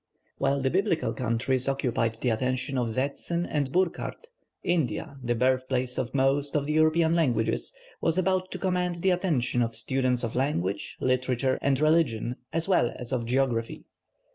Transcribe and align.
While 0.39 0.61
the 0.61 0.71
Biblical 0.71 1.13
countries 1.13 1.69
occupied 1.69 2.17
the 2.21 2.29
attention 2.29 2.75
of 2.79 2.87
Seetzen 2.87 3.45
and 3.47 3.71
Burckhardt, 3.71 4.31
India, 4.63 5.15
the 5.23 5.35
birthplace 5.35 5.99
of 5.99 6.15
most 6.15 6.55
of 6.55 6.65
the 6.65 6.73
European 6.73 7.13
languages, 7.13 7.71
was 8.01 8.17
about 8.17 8.49
to 8.53 8.57
command 8.57 9.03
the 9.03 9.11
attention 9.11 9.61
of 9.61 9.75
students 9.75 10.23
of 10.23 10.35
language, 10.35 10.97
literature, 10.99 11.59
and 11.61 11.79
religion, 11.79 12.37
as 12.51 12.67
well 12.67 12.91
as 12.95 13.11
of 13.11 13.27
geography. 13.27 13.83